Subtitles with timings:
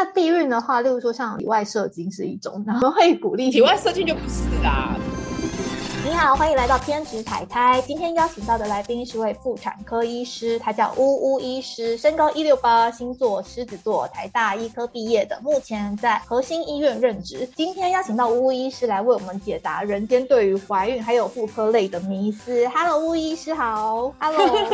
[0.00, 4.94] 那避孕的话，例如说像体外射精是一种，然后会鼓励体外射精就不是啦。
[6.08, 7.82] 你好，欢迎来到偏执彩胎。
[7.86, 17.46] 今天邀请到的来宾是位妇产科医师，他叫呜呜医师，身高一六八，星座狮子座，台大医科毕业的，目前在核心医院任职。
[17.54, 22.66] 今天邀请到呜呜医师来为我们解答人间对于怀孕还有妇科类的迷思。
[22.68, 24.10] Hello，呜医师好。
[24.18, 24.66] Hello，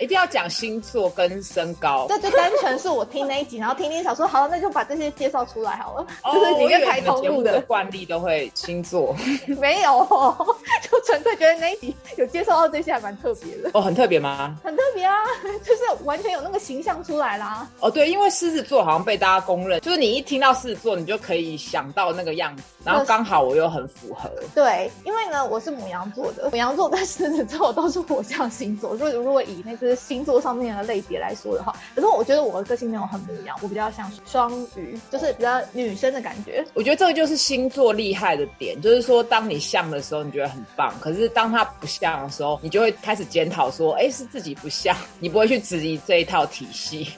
[0.00, 6.06] 一定要讲星座跟身高，这就单纯是我听那一集，然后听听想说，好，那就把这些介绍出来好了。
[6.32, 9.14] 就是你个开通路的惯例都会星座，
[9.60, 10.05] 没有。
[10.10, 10.56] 哦，
[10.90, 14.56] 就纯粹觉得那一集有接受到这些还蛮特别的哦，很特别吗？
[14.62, 15.14] 很特别啊，
[15.64, 17.68] 就是完全有那个形象出来啦。
[17.80, 24.30] 哦，对，因为狮子座好像被大家公认，就是你一听到狮子座，你就可以想到那个样子，然后刚好我又很符合。
[24.54, 28.96] 对，因为呢，我是母羊座的， 母羊座跟狮子座都是火象星座。
[28.96, 36.64] 所以如果以那个星座上面的类别来说的话，可是我觉得我的个性没有很不一样，我比较像双鱼，就是比较女生的感觉。
[36.74, 47.12] 我觉得这个就是星座厉害的点，就是说当你像的时候，你觉得很棒；可是当他不像的时候，你就会开始检讨说：“哎，是自己不像。”你不会去质疑这一套体系。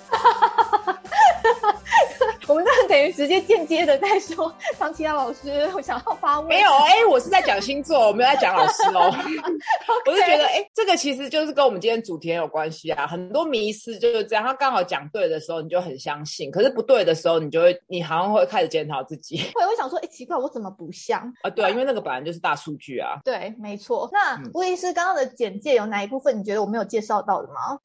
[2.48, 6.48] 我们这等于直接间接的在说张琪亚老师我想要发问。
[6.48, 9.14] 没有哎，我是在讲星座，我没有在讲老师哦。
[10.06, 13.06] 我是觉得哎，这个其实就是跟我们今天主题有关系啊。
[13.06, 19.36] 很多迷思就是这样，他刚好讲对的时候，你就很相信；可是不对的时候，你就会你好像会开始检讨自己。
[19.54, 21.50] 会会想说，哎，奇怪，我怎么不像啊？
[21.50, 23.18] 对啊，因为那个本来就是大数据啊。
[23.24, 24.08] 对，没错。
[24.10, 27.78] 那吴医师刚刚的简介有哪一部分你觉得我没有介绍到的吗？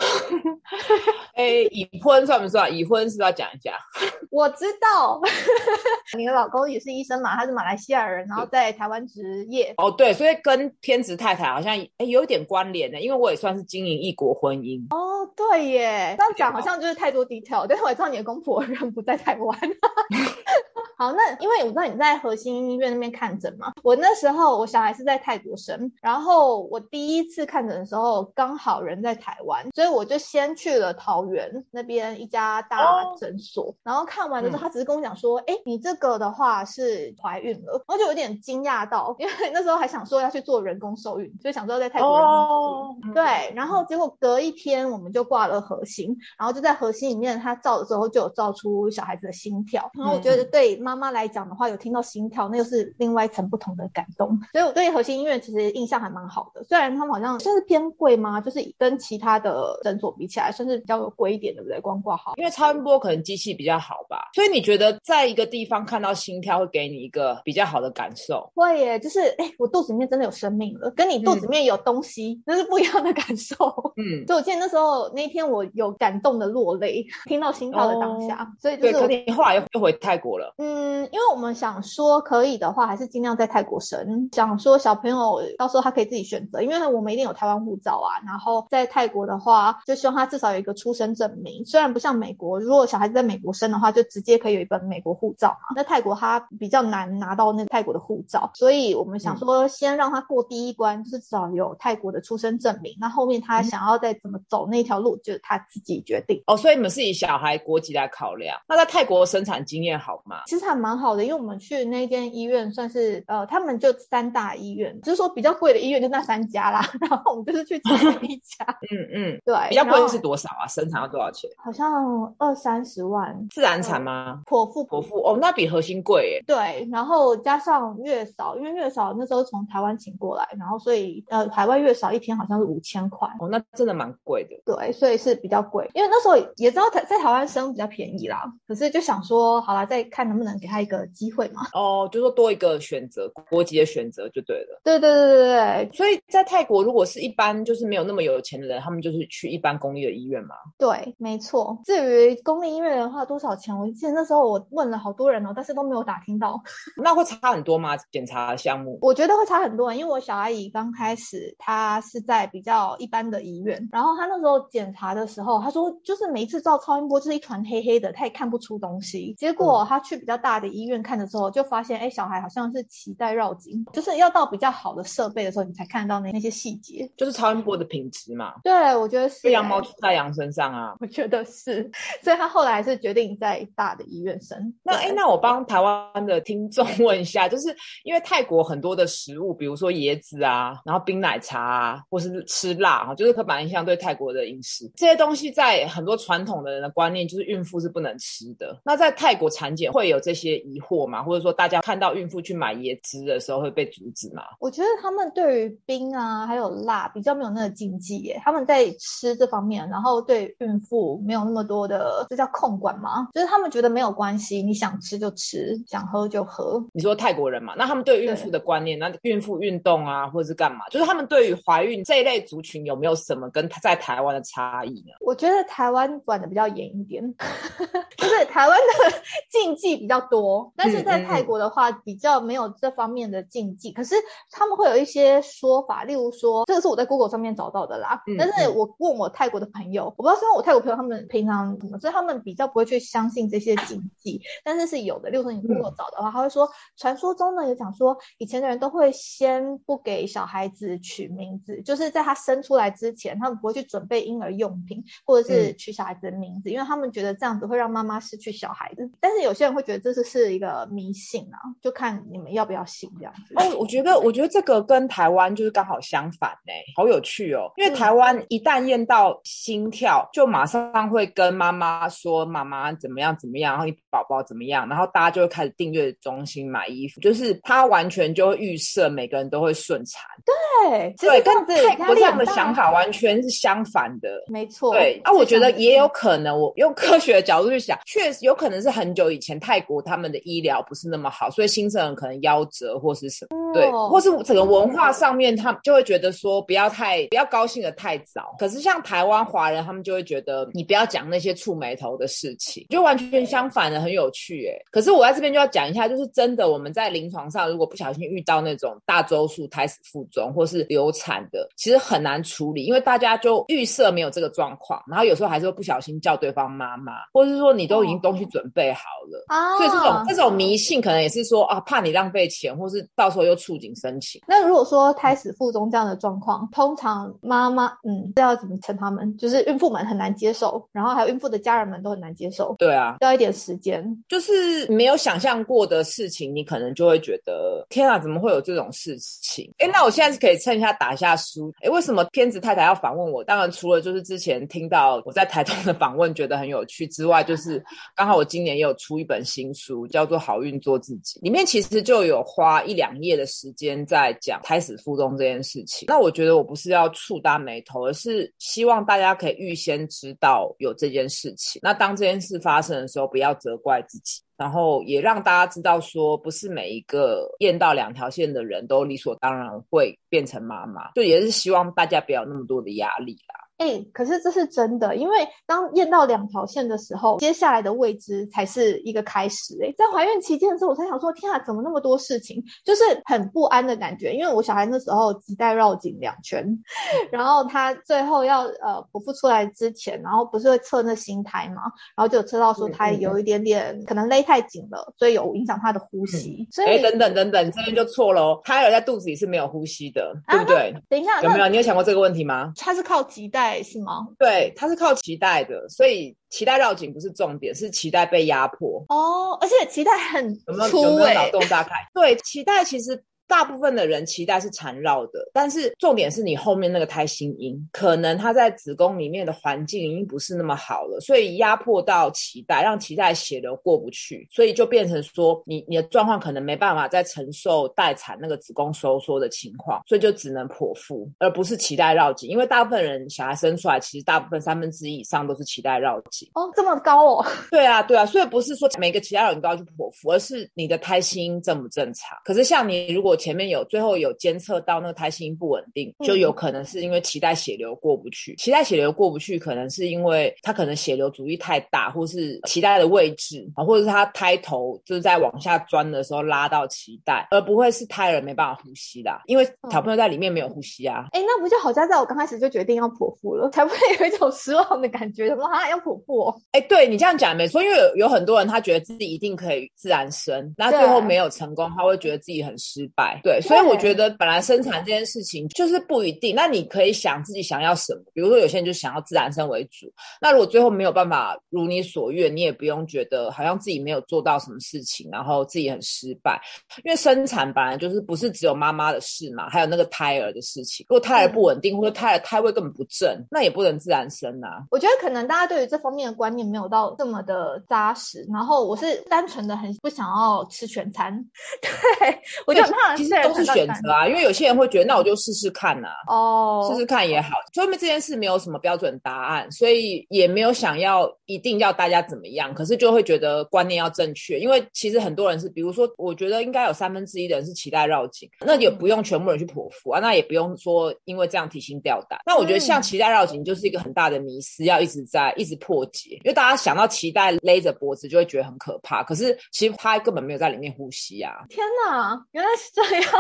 [1.36, 2.74] 哎，已婚算不算？
[2.74, 3.78] 已婚是要讲一下？
[4.30, 5.20] 我知道，
[6.18, 9.74] 你的老公也是医生嘛，他是马来西亚人，然后在台湾职业。
[9.78, 14.82] 哦，对，所以跟天职太太好像哎有点关联的，因为我也算是经营异国婚姻。
[14.90, 19.60] 哦，对耶，这样讲好像就是太多 detail，但是我知道你的公婆人不在台湾。
[20.96, 50.83] 好，那因为我知道你在核心医院那边看诊嘛，我那时候我小孩是在泰国生，然后我第一次看诊的时候刚好人在台湾，所以我就先去了桃园那边一家大诊所，然后看完的时候，他只是跟我讲说，哎，你这个的话是怀孕了，我就有点惊讶到，因为那时候还想说要去做人工受孕，就想说在泰国人工受孕，对，然后结果隔一天我们就挂了核心，然后就在核心里面他照的时候就有照出小孩子的心跳，然后我觉得对。
[50.84, 54.38] 妈妈来讲的话，有听到心跳，那又是另外一层不同的感动。
[54.52, 56.64] 所以我对核心医院其实印象还蛮好的。
[56.66, 58.42] 虽然他们好像算是偏贵吗？
[58.42, 61.80] 就是跟其他的诊所比起来，算是比较贵一点，对不对？
[61.80, 64.30] 光挂号，因为超音波可能机器比较好吧。
[64.34, 68.52] 所以你觉得在一个地方看到心跳会给你一个比较好的感受？
[68.54, 73.56] 会耶，就是哎，我肚子里面真的有生命了，跟你肚子里面有东西，那是不一样的感受。
[73.98, 78.52] 嗯， 所以我记得那时候那一天我有感动的落泪，听到心跳的当下。
[78.60, 80.54] 所以就是你后来又又回泰国了。
[80.58, 80.73] 嗯。
[80.74, 84.28] 嗯，因为我们想说可以的话，还是尽量在泰国生。
[84.34, 88.18] 想说小朋友到时候他可以自己选择，因为我们一定有台湾护照啊。
[88.26, 91.64] 然后在泰国的话，就希望他至少有一个出生证明。
[91.66, 95.76] 虽然不像美国，如果小孩子在美国生的话，就直接可以有一本美国护照嘛。
[95.76, 102.96] 那泰国他比较难拿到那泰国的护照，所以我们想说先让他过第一关，就是至少有泰国的出生证明。
[103.00, 106.42] 那后面他想要再怎么走那条路，就是他自己决定。
[106.48, 108.60] 哦，所以你们是以小孩国籍来考量。
[108.68, 110.44] 那在泰国生产经验好吗？
[110.48, 116.82] 其实还蛮好的，因为我们去那间医院算是呃，他们就三大医院，就是说比较贵的医院就那三家啦。
[117.02, 120.68] 然后我们就是去其中一 家，嗯嗯，对，比较贵的是多少啊？
[120.68, 121.50] 生产要多少钱？
[121.58, 123.48] 好像二三十万。
[123.50, 124.42] 自然产吗？
[124.46, 126.44] 剖腹，剖腹哦，那比核心贵耶。
[126.48, 133.28] 对，然后加上月嫂，因为月嫂那时候从台湾请过来，然后所以呃，海外月嫂一天好像是五千块。
[133.40, 134.56] 哦，那真的蛮贵的。
[134.66, 141.62] 对，所以是比较贵，因为那时候也知道台在台湾生比较便宜啦，可是就想说，好了，再看能不能给他一个机会嘛。
[141.74, 144.82] 哦，就说多一个选择，国籍的选择就对了。
[144.84, 145.90] 对对对对对。
[145.94, 150.56] 所以在泰国，如果是一般就是没有那么有钱的人，他们就是去一般公立的医院嘛。
[150.78, 151.78] 对，没错。
[151.86, 153.78] 至于公立医院的话，多少钱？
[153.78, 156.62] 我记得那时候我问了好多人哦，但是都没有打听到。
[157.02, 157.96] 那会差很多吗？
[158.12, 158.98] 检查项目？
[159.02, 169.34] 我觉得会差很多，因为我小阿姨刚开始她是在比较一般的医院，然后她那时候检查的时候，她说就是每一次照超音波就是一团黑黑的，她也看不出东西。
[169.38, 178.56] 结果她去比较大的医院看的时候，就发现哎，小孩好像是脐带绕颈，就是要到比较好的设备的时候，你才看到那那些细节，就是超音波的品质嘛。
[178.62, 179.50] 对，我觉得是。
[179.52, 181.90] 羊毛出在羊身上啊，我觉得是，
[182.22, 184.74] 所以他后来还是决定在大的医院生。
[184.84, 187.74] 那哎，那我帮台湾的听众 问一下，就是
[188.04, 198.76] 因为泰国很多的食物，比如说椰子啊，然后冰奶茶啊，或是吃辣啊，就是刻板印象对泰国的饮食这些东西，在很多传统的人的观念，就是孕妇是不能吃的。
[198.84, 201.24] 那在泰国产检会有这些疑惑吗？
[201.24, 204.44] 或者说大家看到孕妇去买椰汁的时候会被阻止吗？
[204.60, 213.28] 我觉得他们对于冰啊还有辣比较没有那个禁忌耶，他们在吃这方面，然后对孕妇没有那么多的，这叫控管吗？
[213.34, 216.84] 就是他们觉得没有关系，你想吃就吃，想喝就喝。
[216.94, 220.88] 你说泰国人嘛，那他们对孕妇的观念，那孕妇运动啊或者是干嘛？
[220.90, 225.14] 就是他们对于怀孕这一类族群有没有什么跟在台湾的差异呢？
[225.22, 227.24] 我觉得台湾管的比较严一点，
[228.18, 229.18] 就是台湾的
[229.64, 233.94] 禁忌比较多，但是在泰国的话比较没有这方面的禁忌。
[233.94, 234.14] 可是
[234.52, 238.22] 他们会有一些说法，例如说，这个是我在 Google 上面找到的啦。
[238.38, 244.42] 但是我问我泰国的朋友，我不知道是因为我泰国朋友他们平常怎么，所以他们比较不会去相信这些禁忌。
[244.66, 259.10] 但是是有的，例如说你 Google 找的话，他会说，传说中呢有讲说，以前的人都会先不给小孩子取名字，就是在他生出来之前，他们不会去准备婴儿用品，或者是取小孩子的名字，因为他们觉得这样子会让妈妈失去小孩子。
[259.22, 263.54] 但是有些人会觉得这是是一个迷信啊，就看你们要不要信这样子。
[263.56, 267.72] 哦，我觉得我觉得这个跟台湾就是刚好相反呢，好有趣哦。
[267.78, 280.24] 因为台湾一旦验到心跳，就马上会跟妈妈说妈妈怎么样怎么样，然后你宝宝怎么样，然后大家就会开始订阅中心买衣服，就是他完全就会预设每个人都会顺产。
[280.46, 284.30] 对，对，跟泰国这样的想法完全是相反的。
[284.48, 284.94] 没错。
[284.94, 298.56] 对，啊，我觉得也有可能，我用科学的角度去想，确实有可能是很久以前泰国他们的医疗不是那么好，所以新生儿可能夭折或是什么，对，或是整个文化上面，他们就会觉得说不要太不要高兴的太早。
[298.58, 304.74] 可是像台湾华人，他们就会觉得你不要讲那些触眉头的事情，就完全相反的，很有趣哎。
[304.92, 319.78] 可是我在这边就要讲一下，就是真的我们在临床上，如果不小心遇到那种大周数胎死腹中或是流产的，其实很难处理，因为大家就预设没有这个状况，然后有时候还是会不小心叫对方妈妈，或者是说你都已经东西准备好了啊。
[319.78, 324.42] 所以这种这种迷信可能也是说啊，怕你浪费钱，或是到时候又触景生情。
[324.48, 329.36] 那如果说胎死腹中这样的状况，通常妈妈嗯，这要怎么称他们？
[329.38, 332.76] 就是孕妇们很难接受，然后还有孕妇的家人们都很难接受。
[332.78, 339.72] 对啊，要一点时间，就是没有想象过的事情，你可能就会觉得天啊，怎么会有这种事情？
[339.80, 341.74] 哎，那我现在是可以趁一下打一下书。
[341.82, 343.44] 哎，为什么片子太太要访问我？
[343.44, 347.84] 当然除了就是之前听到我在台东的访问觉得很有趣之外，就是
[348.16, 356.08] 刚好我今年也有出出一本新书，叫做《好运做自己》，里面其实就有花一两页的时间在讲胎死腹中这件事情。
[356.08, 361.80] 那我觉得我不是要触搭眉头，而是希望大家可以预先知道有这件事情。
[361.84, 364.42] 那当这件事发生的时候，不要责怪自己。
[364.56, 373.56] 然后也让大家知道，说不是每一个验到两条线的人都理所当然会变成妈妈，就也是希望大家不要那么多的压力啦。
[373.84, 375.36] 哎，可是这是真的，因为
[375.66, 379.78] 当验到两条线的时候，接下来的未知才是一个开始。
[379.84, 384.32] 哎，在怀孕期间的时候，我才想说，天啊，怎么那么多事情，就是很不安的感觉。
[384.34, 386.66] 因为我小孩那时候脐带绕颈两圈，
[387.30, 391.82] 然后他最后要呃剖腹出来之前，然后不是会测那心胎嘛，
[392.16, 396.66] 然后就测到说他有一点点可能勒太紧了，所以有影响他的呼吸。
[396.72, 400.94] 所以等等等等，这边就错了哦，胎儿在肚子里是没有呼吸的，对不对？
[401.10, 401.68] 等一下，有没有？
[401.68, 402.72] 你有想过这个问题吗？
[402.78, 403.73] 他是靠脐带。
[403.82, 404.28] 是吗？
[404.38, 409.58] 对，它是靠脐带的，所以脐带绕颈不是重点，是脐带被压迫哦。
[409.62, 410.54] 而且脐带很
[410.90, 411.92] 粗诶，脑洞大开。
[412.14, 413.24] 对，脐带其实。
[413.48, 432.50] 大部分的人脐带是缠绕的，但是重点是你后面那个胎心音，可能它在子宫里面的环境已经不是那么好了，所以压迫到脐带，让脐带血流过不去，所以就变成说你你的状况可能没办法再承受待产那个子宫收缩的情况，所以就只能剖腹，而不是脐带绕颈。
[432.50, 436.50] 因为大部分人小孩生出来，其实大部分三分之一以上都是脐带绕颈。
[436.56, 437.46] 哦，这么高哦？
[437.70, 442.38] 对啊，对啊，所以不是说每个脐带绕颈都要去剖腹，而是你的胎心正不正常。
[442.44, 448.56] 可是像你如果果前面有最后有监测到那个胎心不稳定，就有可能是因为脐带血流过不去。
[448.56, 461.26] 脐带血流过不去，可能是因为它可能血流阻力太大，或是脐带的位置啊，或者是它胎头就是在往下钻的时候拉到脐带，而不会是胎儿没办法呼吸的，因为小朋友在里面没有呼吸啊。
[461.32, 466.42] 哎，那不就好像在我刚开始就决定要剖腹了，才不会有一种失望的感觉，什么啊要剖腹？
[466.46, 466.62] 哦？
[466.72, 473.23] 哎，对你这样讲没错，因为有有很多人他觉得自己一定可以自然生，那最后没有成功，他会觉得自己很失败。
[473.44, 476.56] 对，所以我觉得本来生产这件事情就是不一定。
[476.56, 480.12] 那你可以想自己想要什么，比如说有些人就想要自然生为主。
[480.42, 486.62] 那如果最后没有办法如你所愿，你也不用觉得好像自己没有做到什么事情，然后自己很失败。
[487.04, 491.06] 因为生产本来就是不是只有妈妈的事嘛，还有那个胎儿的事情。
[491.10, 494.84] 如果胎儿不稳定，或者胎儿胎位根本不正，那也不能自然生啊。
[494.92, 498.46] 我觉得可能大家对于这方面的观念没有到这么的扎实。
[498.52, 501.34] 然后我是单纯的很不想要吃全餐，
[501.82, 504.28] 对我就很怕其实都是选择啊。
[504.28, 507.58] 因为有些人会觉得，那我就试试看呐，哦，试试看也好。
[507.74, 512.74] 说明这件事没有什么标准答案，所以也没有想要一定要大家怎么样。
[512.74, 522.40] 可是就会觉得观念要正确，因为其实很多人是，比如说，我觉得应该有三分之一的人是脐带绕颈，那也不用全部人去剖腹啊，那也不用说因为这样提心吊胆。
[522.46, 531.52] 那我觉得像脐带绕颈就是一个很大的迷失，要一直在一直破解，因为大家想到脐带勒着脖子就会觉得很可怕，可是其实他根本没有在里面呼吸啊！
[531.70, 533.32] 天哪，原来是这样，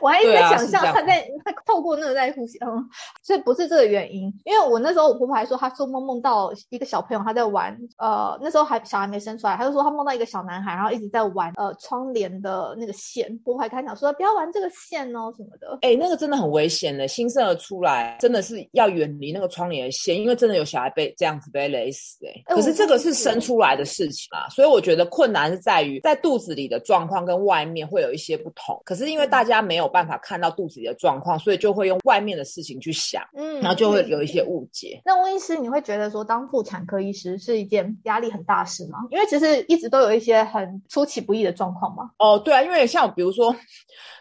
[0.00, 2.88] 我还一直在想象他在他透过那个在呼吸，嗯，
[3.22, 4.32] 所以不是这个原因。
[4.44, 13.26] 因为我那时候我婆婆还说，她做梦梦到一个小朋友他在玩，呃，那时候还小孩没生出来，她就说她梦到一个小男孩，然后一直在玩呃窗帘的那个线。
[13.44, 15.78] 婆婆还开讲说不要玩这个线哦什么的。
[15.82, 22.18] 哎，那个真的很危险的，新生儿出来真的是要远离那个窗帘的线，因为真的有小孩被这样子被勒死。
[22.26, 28.80] 哎，可是这个是生出来的事情啊，所以我觉得困难是在于在肚子里的状况跟外面会有一些不同。
[28.84, 35.00] 可是因为大家没有办法看到肚子里的状况，所以就会用外面的事情去想，嗯，然后就会有一些误解。
[35.04, 38.98] 那温医师，你会觉得说当妇产科医师是一件压力很大事吗？
[39.10, 42.10] 因为其实一直都有一些很出其不意的状况嘛。
[42.18, 43.54] 哦，对啊，因为像比如说。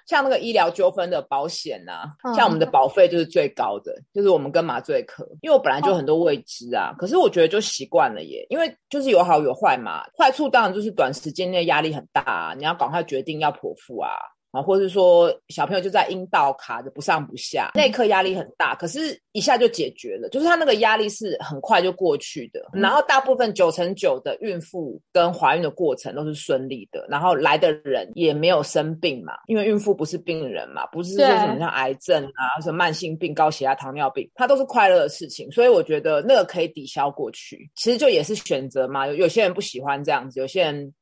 [0.07, 2.03] 像那个医疗纠纷的保险呐，
[2.35, 14.09] 像我们的保费就是最高的，就是我们跟麻醉科，因为我本来就很多未知啊，可是我觉得就习惯了耶，因为就是有好有坏嘛，坏处当然就是短时间内压力很大，啊你要赶快决定要剖腹啊。
[14.51, 22.61] 啊，或者是说小朋友就在阴道卡着不上不下，那一刻压力很大，可是一下就解决了，就是他那个压力是很快就过去的。
[22.73, 37.69] 然后大部分九成九的孕妇跟怀孕的过程都是顺利的，然后来的人也没有生病嘛，因为孕妇不是病人嘛，不是说什么像癌症啊，什么慢性病、高血压、糖尿病，它都是快乐的事情，所以我觉得那个可以抵消过去。
[37.75, 40.93] 其实就也是选择嘛，有有些人不喜欢这样子，有些人。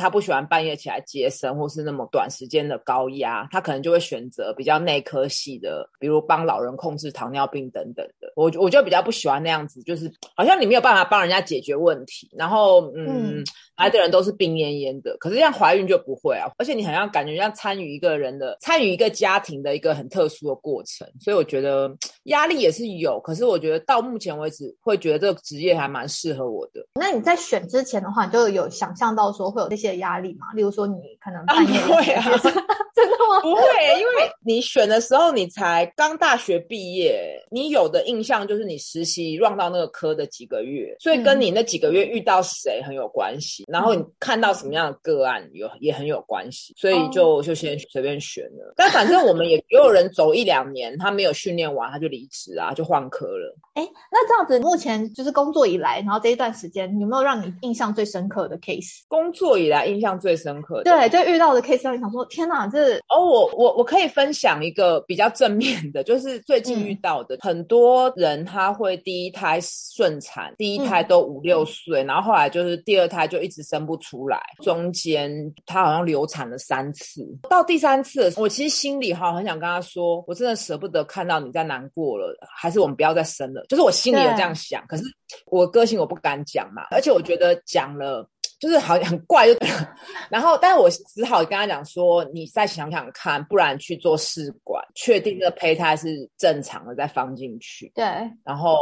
[0.00, 8.32] 他不喜欢半夜起来接生，或是那么短时间的高压，他可能就会选择比较内科系的，比如帮老人控制糖尿病等等的。
[8.34, 13.44] 我我就比较不喜欢那样子，就是好像你没有办法帮人家解决问题，然后嗯，
[13.76, 15.14] 来的人都是病恹恹的。
[15.18, 23.20] 可是像怀孕就不会啊，而且你好像感觉像参与一个人的参与一个家庭的一个很特殊的过程，所以我觉得压力也是有。
[23.20, 26.80] 可是我觉得到目前为止，会觉得这个职业还蛮适合我的。
[26.98, 29.89] 那你在选之前的话，你就有想象到说会有这些。
[29.98, 33.40] 压力嘛，例如说你可能半夜会啊， 真的吗？
[33.42, 33.62] 不会，
[33.98, 48.74] 因为你选的时候你才刚大学毕业，你有的印象就是你实习 run 到那个科的几个月，所以跟你那几个月遇到谁很有关系，然后你看到什么样的个案有也很有关系，所以就就先随便选了。
[48.76, 53.56] 但反正我们也也有人走一两年，他没有训练完他就离职啊，就换科了。
[53.74, 59.02] 哎，那这样子目前就是工作以来，然后这一段时间有没有让你印象最深刻的 case？
[59.08, 59.90] 工作以来。
[59.90, 75.32] 印象最深刻的，对，就遇到的 case 让你想说，天哪，这哦，我我我可以分享一个比较正面的， 就是最近遇到的，很多人他会第一胎顺产，第一胎都五六岁，然后后来就是第二胎就一直生不出来，中间
[75.66, 85.02] 他好像流产了三次，到第三次，我其实心里哈很想跟他说，我真的舍不得看到你在难过了，还是我们不要再生了，就是我心里有这样想，可是
[85.46, 88.28] 我个性我不敢讲嘛，而且我觉得讲了。
[88.60, 89.58] 就是好像很怪，就
[90.30, 97.90] 然后，但是我只好跟他讲说，你再想想看，不然去做试管，确定这胚胎是正常的再放进去。
[97.94, 98.04] 对，
[98.44, 98.76] 然后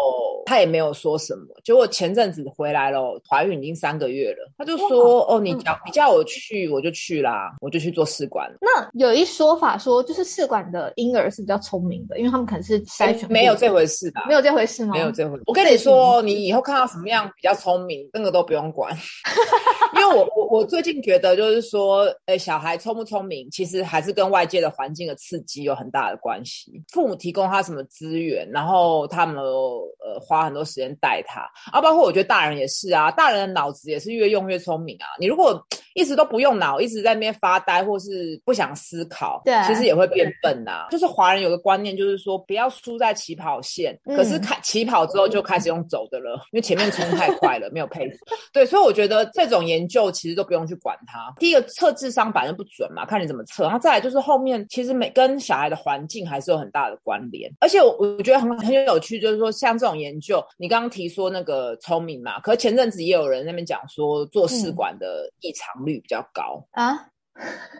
[0.48, 1.44] 他也没有说什么。
[1.62, 13.30] 结果前阵子回来了，怀孕已经三个月了，他就说：“哦，你叫你叫我去，我就去啦，我就去做试管。”那有一说法说，就是试管的婴儿是比较聪明的，因为他们可能是筛选。
[13.30, 14.94] 没有这回事的，没有这回事吗？
[14.94, 15.42] 没有这回事。
[15.46, 18.96] 我跟你说，你以后看到什么样比较聪明，那个都不用管，
[19.94, 26.82] 因为我我我最近觉得就是说，呃，小孩聪不聪明，其实还是跟外界的环境的刺激有很大的关系。
[26.92, 31.40] 父母提供他什么资源，然后他们呃花花很多时间带他，
[31.72, 35.06] 啊，包括我觉得大人也是啊，大人的脑子也是越用越聪明啊。
[35.18, 35.60] 你如果
[35.98, 40.86] 一直都不用脑，一直在那边发呆，或是不想思考，对，其实也会变笨呐。
[40.90, 48.16] 就是华人有个观念，就是说不要输在起跑线，可是开起跑之后就开始用走的了，因为前面冲太快了，没有配合。
[48.52, 51.34] 对，所以我觉得这种研究其实都不用去管它。
[51.40, 53.64] 第一个测智商反正不准嘛，看你怎么测。
[53.64, 57.52] 然后再来就是后面其实每跟小孩的环境还是有很大的关联。
[57.60, 66.92] 而且我我觉得很很有趣，就是说像这种研究，你刚刚提说那个聪明嘛，可是前阵子也有人那边讲说做试管的异常率比较高啊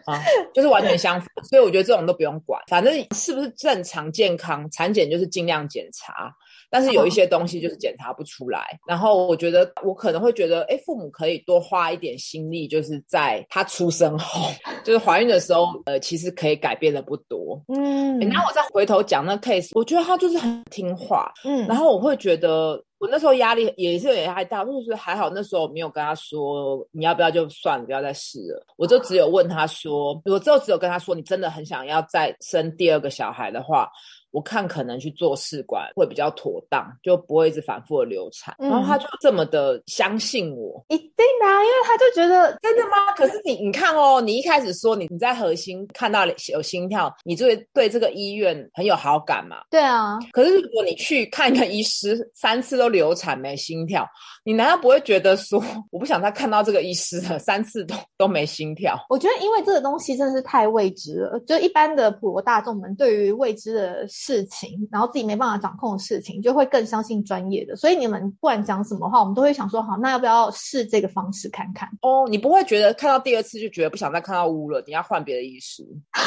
[0.05, 0.23] 啊，
[0.53, 1.27] 就是完全相反。
[1.43, 6.33] 所以我觉得这种都不用管，反正是不是正常健康，产检就是尽量检查。
[6.69, 14.49] 但是有一些东西就是检查不出来，然后我觉得我可能会觉得，哎，父母可以多花一点心力，就是在他出生后，
[14.83, 17.61] 就是怀孕的时候，呃，其实可以改变的不多。
[17.67, 21.31] 嗯，然后我再回头讲那 case，我觉得他就是很听话。
[21.43, 28.65] 嗯，然后我会觉得我那时候压力也是有点大，就是还好那时候没有跟他说你要不要就算了，不要再试了。
[28.77, 33.89] 我就只有问他说，我之后只有跟他说，你真的很想要再生第二个小孩的话。
[34.31, 38.55] 我看可能去做试管会比较妥当，就不会一直反复的流产。
[38.59, 43.13] 然后他就这么的相信我，一定的，因为他就觉得真的吗？
[43.15, 49.61] 可是你你看哦，你一开始说你你在核心看到有心跳，你就会对这个医院很有好感嘛？
[49.71, 50.19] 对啊。
[50.31, 54.07] 可是如果你去看一个医师，三次都流产没心跳，
[54.43, 55.59] 你难道不会觉得说
[55.91, 57.39] 我不想再看到这个医师了？
[57.39, 58.95] 三次都都没心跳？
[59.09, 64.07] 我觉得因为这个东西真的是太未知了，就一般的普罗大众们对于未知的。
[64.21, 67.73] 事情，然后自己没办法掌控的事情，就会更相信专业的。
[67.77, 71.87] 所以你们不管讲什么话，我们都会想说，好，那要不要试这个方式看看？
[72.01, 75.87] 哦，你不会觉得看到第二次就觉得不想再看到污了，你要换别的医师？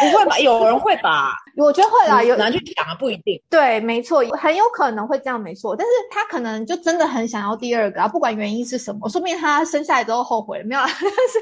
[0.00, 0.38] 不会吧？
[0.38, 1.32] 有人会吧？
[1.56, 3.40] 我觉得会啦，有难去讲啊，不一定。
[3.50, 5.74] 对，没错，很有可能会这样，没错。
[5.74, 10.80] 但是他可能就真的很想要第二个啊，不管原因是什么，说不定他生下来之后后悔了，没有？
[10.86, 11.38] 但是，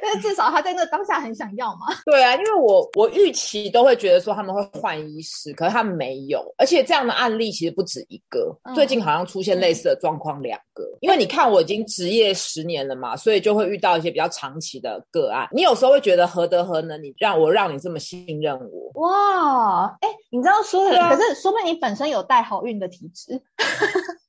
[0.00, 1.80] 但是至少他在那当下很想要嘛。
[2.06, 10.82] 对啊，因为我我预期都会觉得说他们会换医师，可是他们没有，而且这样的案例其实不止一个，最近好像出现类似的状况两个。
[11.00, 15.48] 因为你看我已经职业十年了嘛，所以就会遇到一些比较长期的个案。
[15.52, 19.02] 你有时候会觉得何德何能，你让我让你这么信任我？
[19.02, 23.40] 哇，哎，你知道说的，可是说明你本身有带好运的体质。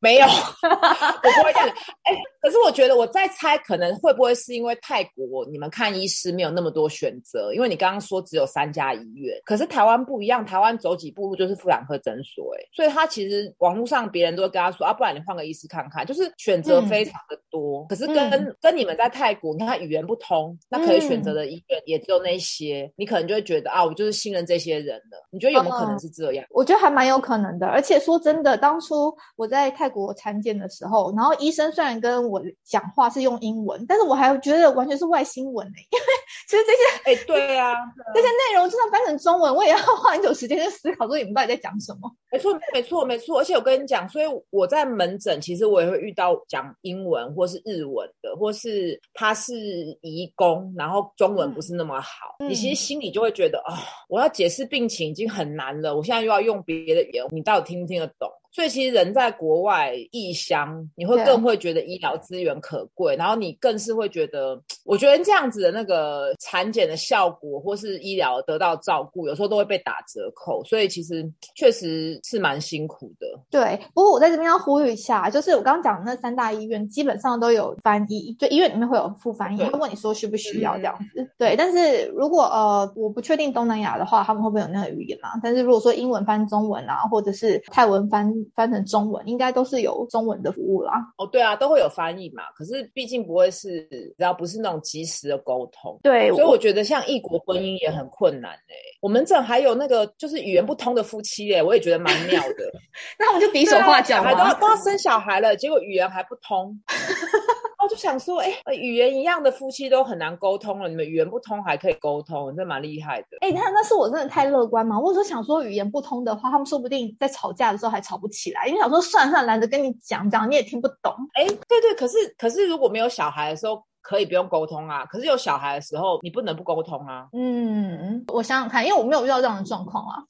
[0.04, 0.26] 没有，
[0.68, 1.70] 我不会这样。
[2.04, 7.54] 哎，可是我觉得我在猜，可能会不会是因为泰国你们看医师没有那么多选择？
[7.54, 17.86] 因为你刚刚说只有三家医院，可是台湾不一样，台湾走几步路就是妇产科诊所，哎，所以他其实网络上别人都会跟他说啊，不然你换个医师看看，就是选择非常的多。
[17.88, 25.26] 可是跟跟你们在泰国，你看语言不通，那可以选择的医院也只有那些，你可能就会觉得啊，我就是信任这些人了。
[25.32, 26.46] 你觉得有没有可能是这样？
[26.50, 29.93] 我觉得还蛮有可能的，而且说真的，当初我在泰。
[29.94, 36.06] 国参见的时候，然后医生虽然跟我讲话是用英文，但是我还觉得完全是外星文哎，因为
[36.50, 37.76] 其 实这些哎，对啊，
[38.14, 42.12] 这些内容就算翻成中文，我也要 花很久时间去思考，说你们到底在讲什么。
[42.32, 43.40] 没错，没错，没错。
[43.40, 49.54] 而且我跟你讲，所以我在门诊，其实我也会遇到讲英文或是日文的，或是他是
[50.02, 53.78] 移工，然后中文不是那么好，你其实心里就会觉得哦，
[54.10, 58.28] 我要解释病情已经很难了，我现在又要用别的语言，你到底听不听得懂？
[58.54, 70.64] 所以其实人在国外异乡，你会更会觉得医疗资源可贵，然后你更是会觉得，我觉得这样子的那个产检的效果或是医疗得到照顾，有时候都会被打折扣。
[70.66, 73.28] 所以其实确实是蛮辛苦的。
[73.50, 81.28] 对，不过我在这边要呼吁一下，就是我刚刚讲的那三大医院基本上都有翻译，就医院里面会有副翻译，会问你说需不需要这样子。
[81.40, 85.32] 对，但是如果呃我不确定东南亚的话，他们会不会有那个语言啊？
[85.42, 88.32] 但是如果说英文翻中文啊，或者是泰文翻。
[88.56, 90.94] 翻成中文应该都是有中文的服务啦。
[91.18, 92.44] 哦，对啊，都会有翻译嘛。
[92.56, 96.00] 可是毕竟不会是，只要不是那种及时的沟通。
[96.04, 98.76] 对，所以我觉得像异国婚姻也很困难哎。
[99.02, 102.72] 我们这还有那个就是语言不通的夫妻哎，我也觉得蛮妙的。
[103.20, 106.78] 那我们就比手画脚嘛，都要都要生小孩了，结果语言还不通。
[107.84, 113.38] 我就想说，哎，语言一样的夫妻都很难沟通了，你们语言不通还可以沟通，这蛮厉害的。
[113.42, 115.00] 哎，那那是我真的太乐观吗？
[115.00, 121.14] 我说想说语言不通的话，他们说不定在吵架的时候还吵不起来，因为想说算算懒得跟你讲讲，你也听不懂。
[121.34, 123.84] 哎，对对，可是可是如果没有小孩的时候。
[124.04, 127.26] 可以不用沟通啊，可是有小孩的时候，你不能不沟通啊。
[127.34, 130.22] 嗯，我想想看，因为我没有遇到这样的状况啊。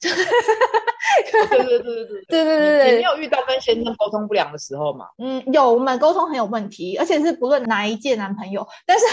[1.30, 5.06] 对对对对对对对对对，你没有遇到跟先生沟通不良的时候吗？
[5.18, 9.04] 嗯，有，我们沟通很有问题，而且是不论哪一届男朋友，但是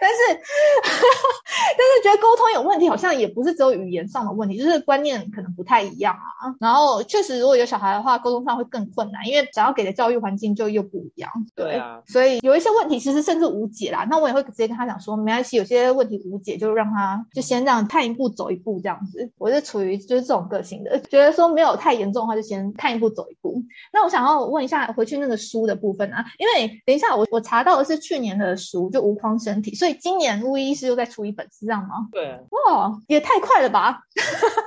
[0.00, 0.40] 但是
[0.82, 6.52] 但是觉得沟通有问题，好像也不是只有语言上的问题，就是观念可能不太一样啊。
[6.60, 11.30] 然后确实，如果有小孩的话，沟通上会更困难，因为想要给的教育环境就又不一样。
[11.54, 14.06] 对啊，所以有一些问题其实甚至无解啦。
[14.08, 19.28] 那我也会直接跟他讲说，没关系，有些问题无解，就让他就先这样看一步走一步这样子。
[19.38, 20.98] 我是处于就是这种个性的。
[21.02, 23.62] 觉得说没有太严重的话，就先看一步走一步。
[23.92, 32.08] 那我想要问一下，回去那个书的部分啊，因为等一下我我查到的是去年的书，就无框身体，所以今年巫医师又再出一本，是这样吗？
[32.12, 34.00] 对，哇，也太快了吧！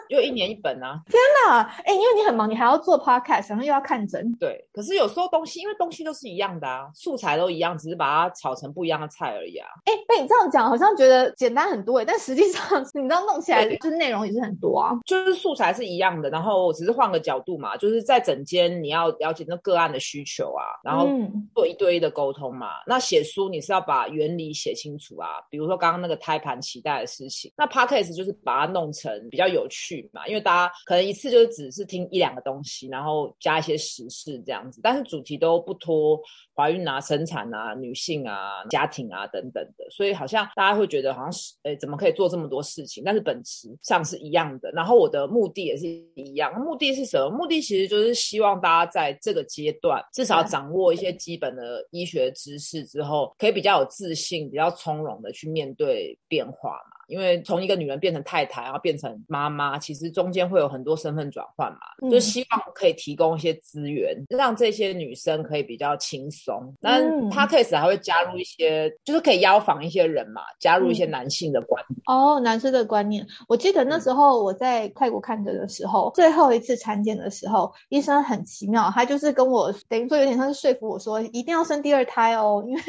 [0.09, 0.99] 又一年一本啊！
[1.07, 4.31] 天哪，哎，因为你很忙，你还要做 podcast，然后又要看诊。
[4.33, 9.67] 对，可是有时候东西，因为东西都是一样的啊，素材都一样，只是把它炒成不一样的菜而已啊。
[9.85, 21.07] 哎，被你这样讲，好像觉得简单很多哎，但实际上你知道弄起来就是内容也是很多啊，就是素材是一样的，然后只是换个角度嘛，就是在整间你要了解那个案的需求啊，然后
[21.53, 22.67] 做一对一的沟通嘛。
[22.87, 30.09] 那写书你是要把原理写清楚啊，比如说刚刚那个胎盘脐带的事情，那 podcast 就是把它弄成比较有趣。
[30.13, 36.19] 嘛，因为大家可能一次就是只是听一两个东西，然后加一些时事这样子，但是主题都不脱
[36.55, 43.03] 怀孕啊、生产啊、女性啊、家庭啊等等的，所以好像大家会觉得好像是，诶，怎么可以做这么多事情？
[43.03, 44.71] 但是本质上是一样的。
[44.71, 47.29] 然后我的目的也是一样，目的是什么？
[47.29, 57.00] 目的其实就是希望大家在这个阶段至少掌握一些基本的医学知识之后，可以比较有自信、比较从容的去面对变化嘛。
[57.11, 66.73] 因为从一个女人变成太太，然后变成妈妈，其实中间会有很多身份转换嘛，就希望可以提供一些资源，让这些女生可以比较轻松。
[66.79, 72.01] 那他 case 还会加入一些，就是可以邀访一些人嘛，加入一些男性的观念。
[72.05, 73.27] 哦，男生的观念。
[73.49, 82.81] 我记得那时候我在泰国看诊的时候，最后一次产检的时候，医生很奇妙，他就是跟我等于说有点像是说服我说，一定要生第二胎哦，因为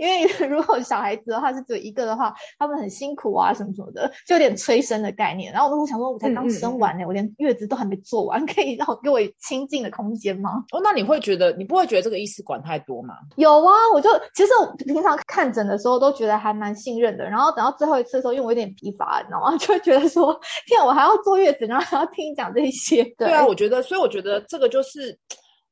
[0.00, 3.41] 因为如果小孩子的话是只有一个的话，他们很辛苦啊。
[3.42, 5.52] 啊，什么什么的，就有点催生的概念。
[5.52, 10.64] 然后我都想说，我才刚生完呢，我连月子都还没做完，可以让我给我清静的空间吗？
[10.72, 13.14] 哦，那你会觉得，你不会觉得这个医师管太多吗？
[13.36, 17.24] 有啊，我就其实我平常看诊的时候都觉得还蛮信任的。
[17.24, 19.56] 然后等到最后一次的时候，因为我有点疲乏，你知道吗？
[19.58, 23.02] 就会觉得说，天，我还要坐月子，然后还要听你讲这些。
[23.18, 25.18] 对啊，我觉得，所以我觉得这个就是。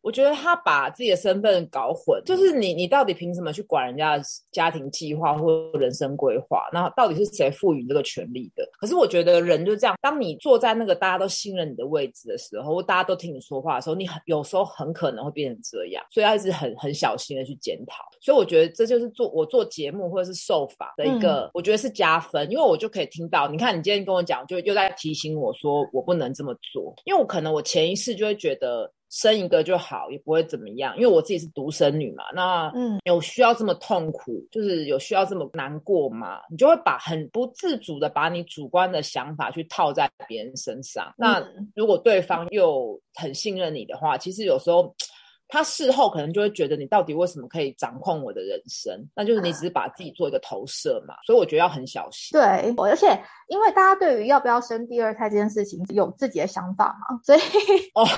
[0.02, 6.68] 我觉得他把自己的身份搞混，就是你，你到底凭什么去管人家的家庭计划或人生规划？
[6.72, 8.66] 那到底是谁赋予这个权利的？
[8.80, 18.04] 可是我觉得人就这样，当你坐在那个大家都信任你的位置的时候，大家都听你说话的时候，你很有时候很可能会变成这样，所以要一直很很小心的去检讨。
[18.20, 28.90] 所以我觉得这就是做我做节目或者是受访的一个，我觉得是加分，因为我就可以听到，你看你今天跟我讲，就又在提醒我说我不能这么做，因为我可能我潜意识就会觉得。
[29.10, 32.24] 生一个就好，也不会怎么样，因为我自己是独生女嘛。
[32.34, 36.40] 那嗯，有需要这么痛苦，就是有需要这么难过吗？
[36.50, 41.12] 你就会把很不自主的把你主观的想法去套在别人身上。
[41.18, 41.44] 那
[41.74, 44.94] 如果对方又很信任你的话，其实有时候。
[45.50, 49.04] 他事后可能就会觉得你到底为什么可以掌控我的人生？
[49.14, 51.14] 那就是你只是把自己做一个投射嘛。
[51.26, 52.38] 所以我觉得要很小心。
[52.38, 53.06] 对，而且
[53.48, 57.40] 因为大家对于要不要生第二胎这件事情有自己的想法嘛，所以
[57.94, 58.06] 哦。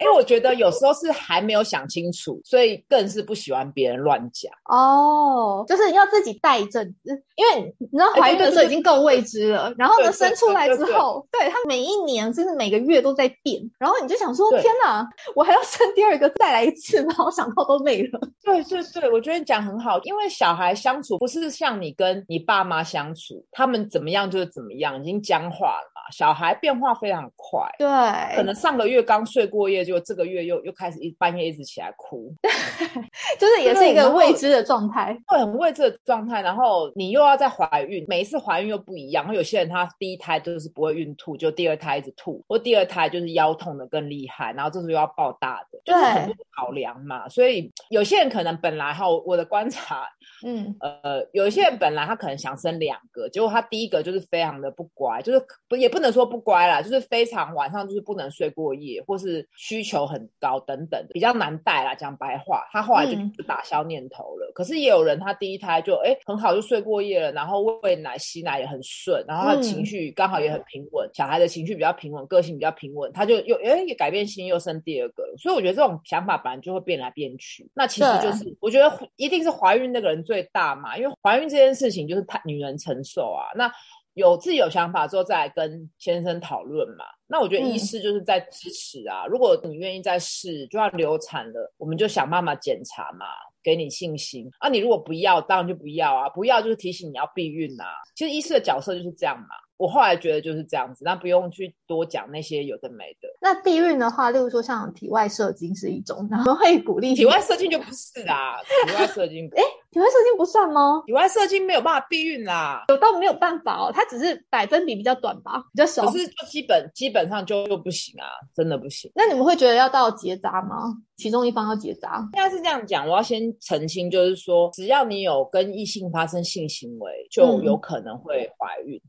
[0.00, 4.52] 因为我觉得有时候是还没有想清楚，所以更是不喜欢别人乱讲。
[4.64, 17.14] 哦，就是要自己带一阵子，因为你知道怀孕的时候已经够未知了，然后呢生出来之后，对他每一年甚至每个月都在变，然后你就想说天哪，我还要生第二个再来一次吗？
[17.24, 18.20] 我想到都累了。
[18.42, 25.92] 对对对，我觉得你讲很好，因为小孩相处不是像你跟你爸妈相处，他们怎么样就是怎么样，已经僵化了。
[26.12, 32.34] 小孩变化非常快，对，可能上个月刚睡过夜，就这个月又又开始一半夜一直起来哭，
[33.38, 36.40] 就是也是一个未知的状态，会很未知的状态。
[36.42, 39.24] 然后你又要再怀孕，每一次怀孕又不一样。
[39.24, 47.28] 然后有些人他第一胎就是不会孕吐，就第二胎一直吐，或第二胎就是腰痛的更厉害，然后这时候又要抱大的，就是很多考量嘛。
[47.28, 50.06] 所以有些人可能本来哈，我的观察，
[50.46, 55.96] 嗯呃，有一些人本来他可能想生两个，结果他第一个就是非常的不乖，就是不也不。
[55.96, 61.94] 不能说不乖啦，就是非常晚上就是不能睡过夜，或是需需求很高等等，比较难带啦。
[61.94, 64.50] 讲白话，他后来就打消念头了。
[64.54, 75.24] 可是也有人，他第一胎就哎很好，就睡过夜了，然后喂奶吸奶也很顺，然后他情绪刚好也很平稳，小孩的情绪比较平稳，个性比较平稳，他就又哎改变心又生第二个。
[75.36, 77.70] 所以我觉得这种想法本来就会变来变去。
[77.74, 83.44] 那其实就是我觉得一定是怀孕那个人最大嘛，因为怀孕这件事情就是太女人承受啊。
[83.54, 83.70] 那
[84.16, 87.04] 有自己有想法之后再来跟先生讨论嘛。
[87.26, 89.26] 那我觉得医师就是在支持啊。
[89.26, 93.26] 如果你愿意再试，就要流产了，我们就想办法检查嘛，
[93.62, 94.48] 给你信心。
[94.58, 96.30] 啊，你如果不要，当然就不要啊。
[96.30, 97.84] 不要就是提醒你要避孕啊。
[98.14, 99.48] 其实医师的角色就是这样嘛。
[99.76, 103.28] 我后来觉得就是这样子，那不用去多讲那些有的没的。
[103.40, 111.02] 那避孕的话，例如说像体外射精是一种，然后会鼓励体外射精就不是啦，体外射精， 哎，体外射精不算吗？
[111.06, 116.06] 体外射精没有办法避孕啦，有到没有办法哦，它只是百分比比较短吧，比较少。
[116.06, 119.10] 可是就基本基本上就又不行啊，真的不行。
[119.14, 120.94] 那你们会觉得要到结扎吗？
[121.16, 122.18] 其中一方要结扎？
[122.34, 129.00] 应该是这样讲，我要先澄清，就是说只要你有跟异性发生性行为，就有可能会怀孕。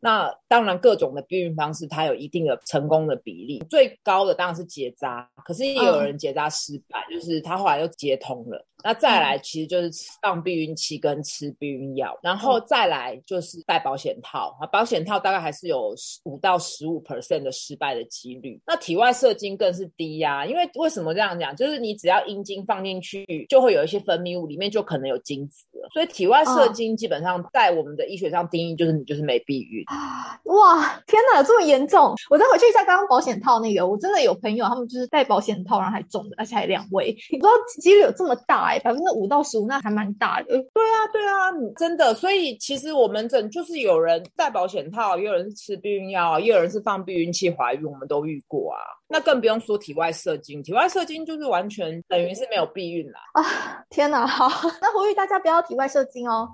[0.00, 8.64] 那当然，各种的避孕方式它有一定的成功的比例，最高的当然是结扎，可是也有人结扎失败，就是他后来又接通了。
[8.86, 9.90] 那再来其实就是
[10.22, 18.60] 放避孕器跟吃避孕药，然后再来就是戴保险套啊，保险套大概还是有五到十五 percent 的失败的几率。
[18.64, 21.56] 那体外射精更是低呀，因为为什么这样讲？
[21.56, 25.88] 就是你只要阴茎放进去，就会有一些分泌物，里面就可能有精子了。
[25.92, 29.84] 所以体外射精基本上在我们的医学上定义就是你就是没避孕。
[30.44, 32.14] 哇，天哪，这么严重！
[32.30, 40.46] 我再回去一下刚刚保险套那个，我真的有朋友他们就是戴保险套，然后还中的，而且还两位，你知道几率有这么大哎，百分之五到十五，那还蛮大的。
[40.48, 42.14] 对啊，对啊，真的。
[42.14, 48.78] 所以其实我们整就是有人戴保险套，也有人是吃避孕药，也有人是放避孕器怀孕，我们都遇过啊。
[49.08, 53.20] 那更不用说体外射精，体外射精就是完全等于是没有避孕啦。
[53.34, 53.44] 啊，
[53.88, 54.26] 天哪！
[54.26, 54.48] 好，
[54.82, 56.48] 那呼吁大家不要体外射精哦。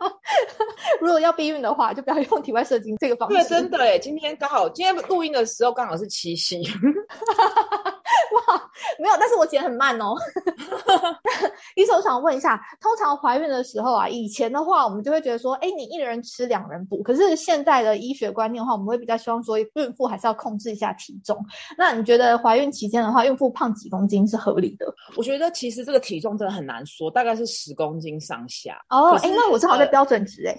[1.00, 3.36] 如果要避孕的话，就不要用体外射精这个方式。
[3.36, 6.62] 对，真的哎，今天刚好今天录音的时候刚好是七夕。
[8.32, 10.14] 哇，没有，但是我剪很慢哦。
[11.74, 17.02] 医生，我想问一下，通常怀孕的时候啊，以前的话我们就会觉得说，哎，你一人吃两人补。
[17.02, 21.38] 可是现在的医学观念的话，我们会比较希望说，孕妇还是要控制一下体重。
[21.76, 24.86] 那你觉得怀孕期间的话，孕妇胖几公斤是合理的？
[25.16, 28.80] 我觉得其实这个体重真的很难说，大概是十公斤上下。
[28.90, 30.56] 哦，哎，那我正好在标准值哎。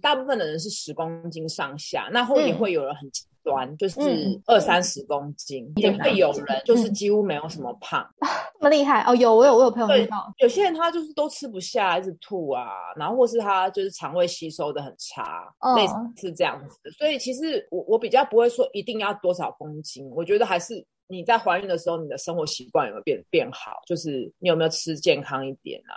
[0.00, 3.10] 大部分的人是十公斤上下，那后面会有人很。
[3.44, 4.00] 端就是
[4.46, 8.04] 二三十公斤，也会有人就是几乎没有什么胖，
[8.58, 9.14] 这么厉害哦！
[9.14, 16.90] 有我有我有朋友遇到，有些人他就是都吃不下，一直吐啊，然后或是他就是肠胃吸收的很差，类似是这样子。
[16.98, 25.94] 所以其实我我比较不会说一定要多少公斤，我觉得还是你在怀孕的时候，你的生活习惯有没有变变好，就是你有没有吃健康一点啊。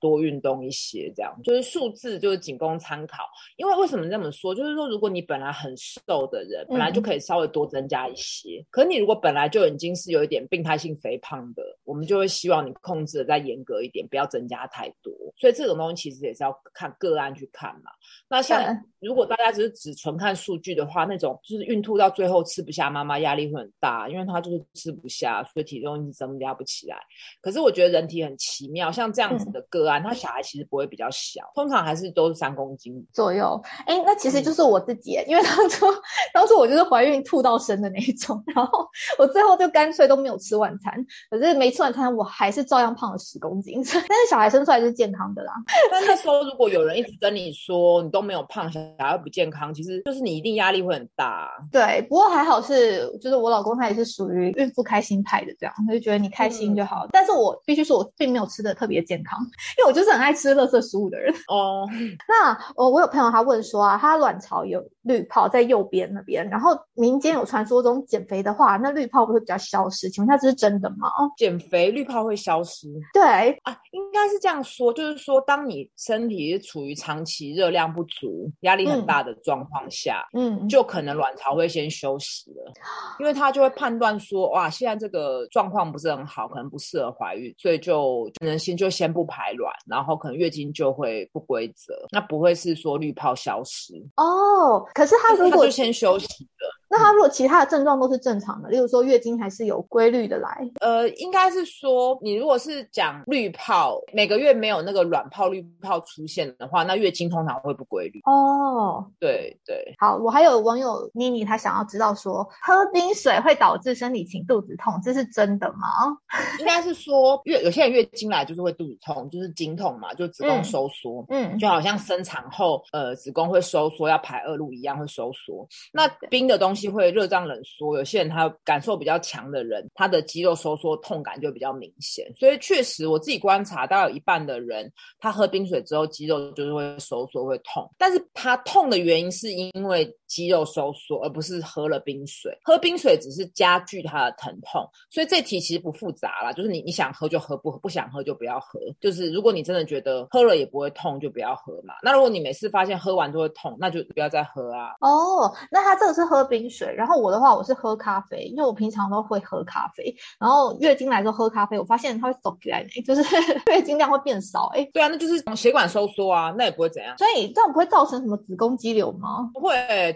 [0.00, 3.24] 多运动一些，这样就是数字就是仅供参考。
[3.56, 4.54] 因为为什么这么说？
[4.54, 8.64] 就是说，如果你本来很瘦的人，本来就可以稍微多增加一些。
[8.70, 15.12] 可你如果本来就已经是有一点病态性肥胖的，我们就会希望你控制的再严格一点，不要增加太多。
[15.36, 17.90] 所以这种东西其实也是要看个案去看嘛。
[18.28, 18.62] 那像
[19.00, 26.96] 如果大家只是只纯看数据的话，那种就是孕吐到最后吃不下，妈妈压力会很大，因为她就是吃不下，所以体重一直增加不起来。
[27.40, 29.87] 可是我觉得人体很奇妙，像这样子的个。
[30.02, 33.60] 他小孩其实不会比较小，通常还是都是三公斤左右。
[33.86, 35.86] 哎，那其实就是我自己，因为当初
[36.34, 38.86] 当初我就是怀孕吐到生的那一种，然后
[39.18, 40.92] 我最后就干脆都没有吃晚餐。
[41.30, 43.82] 可是没吃晚餐，我还是照样胖了十公斤。
[43.84, 45.52] 但是小孩生出来是健康的啦。
[45.90, 51.50] 但那时候如果有人一直跟你说你都没有胖，小孩不健康，其实就是你一定压力会很大。
[51.70, 57.06] 对，不过还好是，就是我老公他也是属于孕妇开心派的，这样他就觉得你开心就好。
[57.12, 59.38] 但是我必须说，我并没有吃的特别健康。
[59.78, 61.86] 因为我就是很爱吃垃圾食物的人哦。
[62.28, 70.10] 那我我有朋友他问说啊，他卵巢有滤泡在右边那边，然后民间有传说中减肥的话，那滤泡不会比较消失？
[70.10, 71.08] 请问下这是真的吗？
[71.38, 72.86] 减肥滤泡会消失？
[73.14, 82.72] 对啊，应该是这样说，就是说当你身体是处于长期热量不足、压力很大的状况下，嗯，就可能卵巢会先休息了，
[83.18, 89.72] 因为它就会判断说，哇，现在这个状况不是很好，可能不适合怀孕，所以就可能先就先不排卵。
[89.86, 94.84] 然后可能月经就会不规则，那不会是说滤泡消失哦。
[94.98, 96.77] 可是他如果就先休息了。
[96.90, 108.20] 那他如果其他的症状都是正常的，例如说月经还是有规律的来，呃，应该是说你如果是讲滤泡，每个月没有那个卵泡、滤泡出现的话，那月经通常会不规律。
[108.24, 116.16] 哦，对对，好，我还有网友妮妮，她想要知道说，喝冰水会导致生理期肚子痛，这是真的吗？
[116.60, 121.24] 应该是说月有些人月经来就是会肚子痛，就是经痛嘛，就子宫嗯收缩。
[121.28, 125.66] 嗯，就好像生产后，呃，子宫会收缩，要排恶露一样会收缩。
[125.92, 132.30] 那冰的东西会热胀冷缩，有些人他感受比较强的人，他的肌肉收缩痛感就比较明显。
[132.36, 137.90] 所以确实，我自己观察，大概有一半的人，他喝冰水之后，肌肉就是会收缩会痛。
[137.96, 142.52] 但是他痛的原因是因为肌肉收缩，而不是喝了冰水。
[142.62, 148.78] 喝冰水只是加剧他的疼痛，所以这题其实不复杂啦，就是你你想喝就喝，不不想喝就不要喝。
[149.00, 151.94] 就是如果你真的觉得喝了也不会痛，就不要喝嘛。
[152.02, 154.90] 那如果你每次发现喝完就会痛，那就不要再喝啊。
[155.00, 163.22] 哦，那他这个是喝冰水，然后我的话我是喝咖啡，因为我平常都会喝咖啡，然后月经来的时候喝咖啡，我发现它会走起来，就是
[163.70, 167.16] 月经量会变少，哎，对啊，那就是血管收缩啊，那也不会怎样。
[167.18, 169.50] 所以这样不会造成什么子宫肌瘤吗？
[169.54, 169.74] 不会，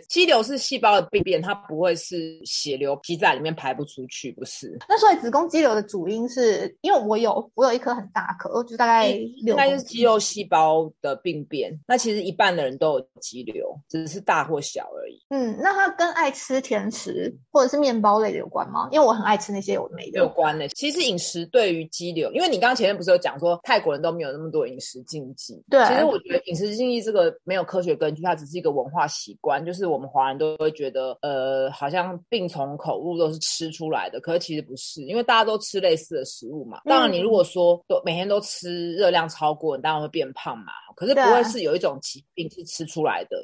[0.08, 4.78] 肌瘤是细胞的病变，它不会是血流积在里面排不出去，不是。
[4.88, 9.08] 那所以子宫肌瘤的主因是因为我有我有一颗很大颗，就大概
[9.42, 11.72] 六应该是肌肉细胞的病变。
[11.86, 18.88] 那其实一半的人都有肌瘤，只是大或小而已，嗯，那它跟爱吃甜食或者是面包类的有关吗？
[18.90, 20.28] 因为我很爱吃那些有的没没有。
[20.28, 20.66] 关的。
[20.68, 36.80] 其实饮食对于肌瘤，因为你刚刚前面不是有讲说泰国人都没有那么多饮食禁忌，对其实我觉得饮食禁忌这个没有科学根据，它只是一个文化习惯，就是我们华人都会觉得，呃，好像病从口入都是吃出来的，可是其实不是，因为大家都吃类似的食物嘛。
[36.86, 40.72] 当然，你如果说都每天都吃热量超过，你当然会变胖嘛。
[40.96, 43.36] 可是不会是有一种疾病是吃出来的，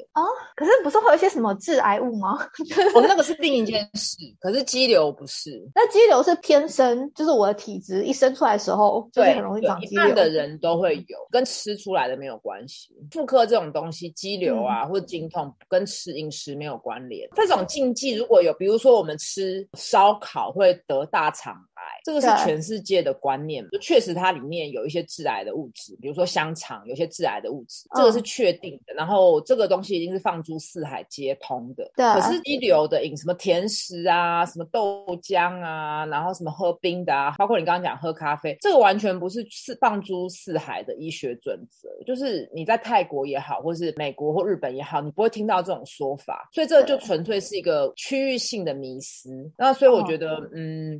[0.55, 2.37] 可是不是会有一些什么致癌物吗？
[2.95, 4.17] 哦，那个是另一件事。
[4.39, 10.03] 可是肌瘤不是， 那肌瘤是天生，就是我的体质一生出来的时候，就是，很容易长肌瘤。
[10.03, 12.89] 一半的人都会有，跟吃出来的没有关系。
[13.11, 17.29] 妇科这种东西，肌瘤啊、嗯或者经痛，跟吃饮食没有关联。
[17.35, 21.68] 这种禁忌如果有，比如说我们吃烧烤会得大肠癌，
[22.09, 28.93] 这个是全世界的观念，就确实它里面有一些致癌的物质，比如说香肠有些致癌的物质，这个是嗯确定的。
[28.95, 31.87] 然后这个东西一定是放诸四海皆通的。
[31.95, 41.89] 对可是一流的饮什么甜食啊，什么豆浆啊，然后什么喝冰的啊，包括你刚刚讲喝咖啡，这个完全不是四放诸四海的医学准则。
[42.07, 49.29] 就是你在泰国也好，或是美国或日本也好，你不会听到这种说法，所以这就对纯粹是一个区域性的迷思。
[49.55, 50.99] 那所以我觉得，嗯。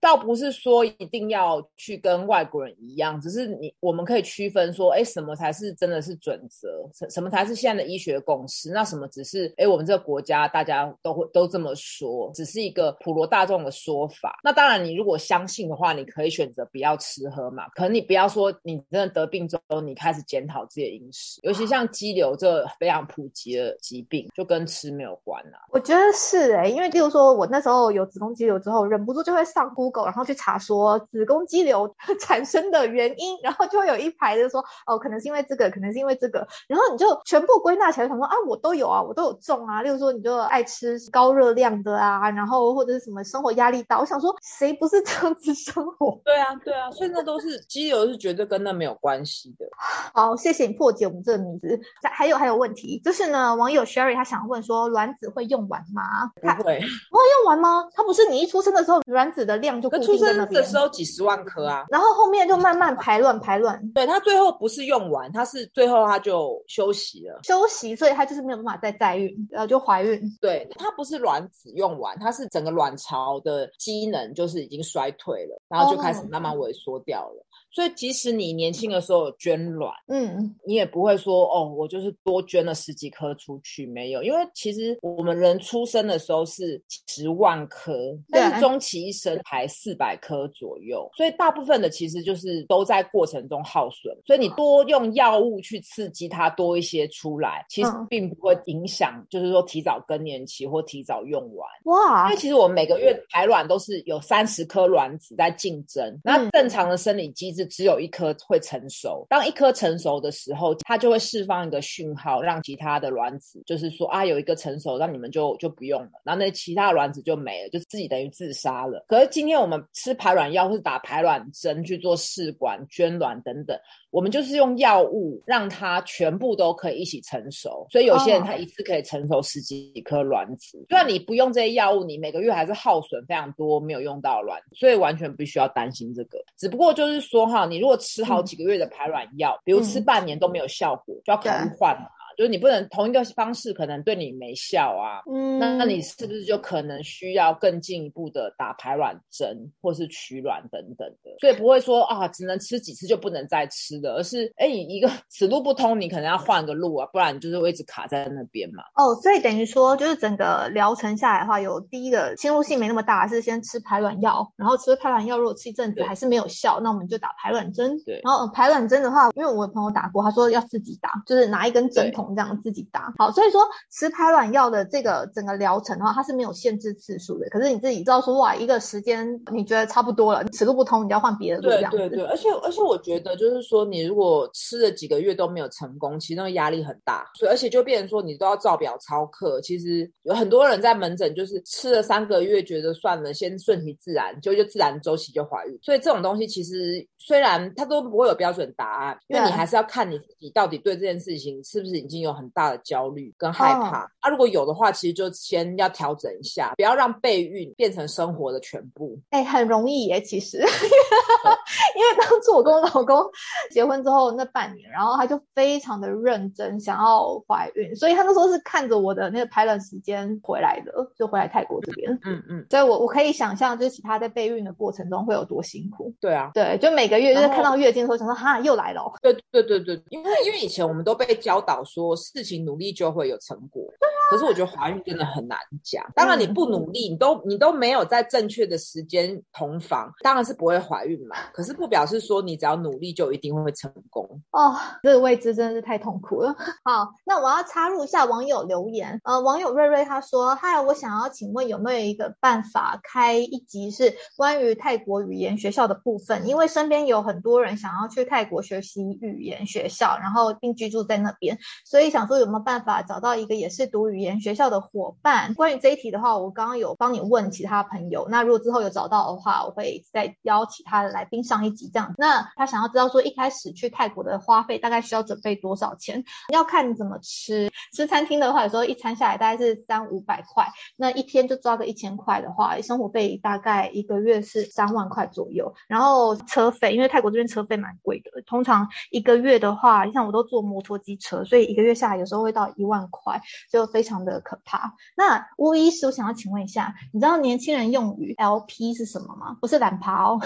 [0.00, 8.70] 倒不是说一定要去跟外国人一样，只是你我们可以区分说，哎，什么才是真的是准则，什什么才是现在的医学共识？
[8.70, 14.38] 那什么只是哎，我们这个国家大家都会都这么说，只是一个普罗大众的说法。
[14.44, 17.68] 那当然，你如果相信的话，你可以选择不要吃喝嘛。
[17.70, 25.66] 可能你不要说你真的得病之后，你开始检讨自己的饮食，尤其像肌瘤这非常普及的疾病，就跟吃没有关啊。
[25.70, 29.68] 我觉得是哎、因为例如说我那时候有子宫肌瘤之后，忍不住就会上
[30.04, 39.82] 然后去查说子宫肌瘤 产生的原因，然后就会有一排的说哦，可能是因为这个，可能是因为这个，然后你就全部归纳起来，想说啊，我都有啊，我都有中啊。
[39.82, 46.20] 例如说你就爱吃高热量的啊，然后或者是什么生活压力大，我想说谁不是这样子生活？
[46.24, 49.66] 对啊，对啊，所以那都是肌瘤是绝对跟那没有关系的。
[50.14, 51.78] 好，谢谢你破解我们这个迷思。
[52.02, 56.30] 再还有还有问题，就是呢，网友 Sherry 他想问说，卵子会用完吗？
[56.42, 57.88] 它不会，用完吗？
[57.94, 61.84] 它不是你一出生的时候卵子的量就固可出定在那边生的，时候几十万颗啊。
[61.90, 67.40] 然后后面就慢慢排卵排卵对，它最后不是用完，它是最后它就休息了。
[67.44, 70.20] 休息，所以它就是没有办法再再孕，然后，就怀孕。
[70.40, 77.44] 对，它不是卵子用完，它是整个卵巢的机能就是已经衰退了，然后就开始哦慢慢萎缩掉了。
[77.78, 87.96] 所以即使你年轻的时候有捐卵，嗯，你也不会说哦，我就是多捐了十几颗出去，没有，因为其实我们人出生的时候是十万颗，
[88.32, 98.08] 但是对终其一生才四百颗左右，所以大部分的其实就是都在过程中耗损，所以你多用药物去刺激它多一些出来，其实嗯。
[98.10, 101.68] 并不会影响，就是说提早更年期或提早用完。
[101.84, 106.48] 哇因为，其实我们每个月排卵都是有三十颗卵子在竞争，那嗯。
[106.50, 109.26] 正常的生理机制只有一颗会成熟。
[109.28, 116.10] 当一颗成熟的时候，它就会释放一个讯号，让其他的卵子就是说啊，有一个成熟，那你们就就不用了。
[116.24, 119.04] 然后那其他卵子就没了，就自己等于自杀了。
[119.08, 123.78] 可是今天我们吃排卵药或是打排卵针去做试管、捐卵等等。
[124.10, 130.82] 我们就是用药物让它全部都可以一起成熟，所以有些人他一次可以成熟十几颗卵子。
[130.88, 136.42] 虽然你不用这些药物，你每个月还是耗损非常多没有用到卵，所以完全不需要担心这个。
[136.56, 142.08] 只不过就是说哈，你如果吃好几个月的排卵药，比如吃半年都没有效果，就要考虑换了。
[142.38, 151.36] 就是你不能同一个方式可能对你没效啊，嗯，那那你是不是就可能需要更进一步的打排卵针或是取卵等等的？
[151.40, 158.84] 所以不会说啊，只能吃几次就不能再吃的，而是哎，一个此路不通，你可能要换个路啊，不然你就是会一直卡在那边嘛。
[158.94, 167.98] 哦，所以等于说就是整个疗程下来的话，有第一个侵入性没那么大，是先吃排卵药，然后吃了排卵药如果吃一阵子还是没有效，那我们就打排卵针。
[168.04, 172.27] 对，然后排卵针的话，因为我有朋友打过，他说要自己打，就是拿一根针筒。
[172.34, 177.48] 这样自己打好，所以说吃排卵药的这个整个疗程的话，它是没有限制次数的。
[177.50, 181.68] 可是你自己知道说，哇，一个时间你觉得差不多了，此路不通，你要换别的路。
[181.68, 187.24] 对对对，而且而且我觉得就是说，你如果吃了几个月都没有成功，其实那个压力很大。
[187.34, 189.60] 所以而且就变成说，你都要照表操课。
[189.60, 195.78] 其实有很多人在门诊就是吃了三个月，觉得算了，先顺其自然，就就自然周期就怀孕。
[195.82, 209.18] 所以这种东西其实虽然它都不会有标准答案，因为你还是要看你自己到底对这件事情是不是已经有很大的焦虑跟害怕啊，如果有的话，其实就先要调整一下，不要让备孕变成生活的全部。
[209.30, 213.24] 哎，很容易耶，其实， 因为当初我跟我老公
[213.70, 222.18] 结婚之后那半年，然后他就非常的认真想要怀孕，所以他那时候是看着我的那个排卵时间回来的，就回来泰国这边。
[222.24, 226.12] 嗯嗯，所以我我可以想象，就是其他在备孕的过程中会有多辛苦。
[226.20, 229.12] 对啊，对，就每个月就是看到月经的时候，想说哈又来了。
[229.22, 232.88] 对对对对，因为因为以前我们都被教导说事情努力。
[232.98, 233.84] 就会有成果，
[234.28, 236.04] 可是我觉得怀孕真的很难讲。
[236.16, 241.36] 当然你不努力，你都你都没有在正确的时间同房，当然是不会怀孕嘛。
[241.52, 244.74] 可是不表示说你只要努力就一定会成功哦。
[245.02, 246.52] 这个位置真的是太痛苦了。
[246.82, 249.20] 好，那我要插入一下网友留言。
[249.22, 256.48] 呃，网友瑞瑞他说：“嗨，我想要请问有没有一个办法开一集是关于泰国语言学校的部分？
[256.48, 265.52] 因为身边有很多人想要去泰国学习语言学校，然后并居住在那边，所以所以想说有没有办。”法找到一个也是读语言学校的伙伴。
[265.54, 268.26] 关于这一题的话，我刚刚有帮你问其他朋友。
[268.30, 272.14] 那如果之后有找到的话，我会再邀其他的来宾上一集这样。
[272.16, 276.24] 那他想要知道说，一开始去泰国的花费大概需要准备多少钱？
[276.52, 277.68] 要看你怎么吃。
[277.92, 280.64] 吃餐厅的话，有时候一餐下来大概是三五百块。
[280.96, 285.74] 那一天就抓个一千块的话，生活费大概一个月是三万块左右。
[285.88, 292.68] 然后车费，因为泰国这边车费蛮贵的，通常一个月的话，像我都坐摩托机车，所以个月下来有时候会到。
[292.76, 293.40] 一万块
[293.72, 294.92] 就非常的可怕。
[295.16, 299.56] 那吴医师，我想要请问一下，你知道年轻人用语 LP 是什么吗？
[299.60, 300.38] 不是懒趴哦，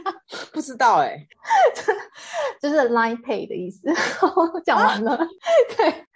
[0.52, 1.16] 不知道哎，
[2.60, 3.82] 就是 Line Pay 的意思。
[4.64, 5.16] 讲完了，
[5.76, 6.06] 对，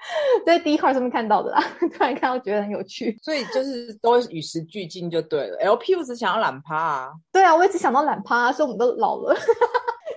[0.44, 5.58] 在第一块上面看到的啦，突然看到觉得很有趣，所以就是都与时俱进就对了。
[5.58, 9.36] LP 我只想要懒趴啊，对啊，我一直想到懒趴，所以我们都老了。